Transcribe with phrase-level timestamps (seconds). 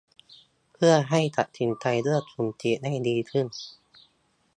[0.73, 3.45] เพื่อให้ตัดสินใจเลือกกลุ่มฉีดได้ดีขึ้น